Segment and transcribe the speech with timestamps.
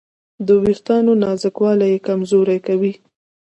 [0.45, 2.93] د وېښتیانو نازکوالی یې کمزوري کوي.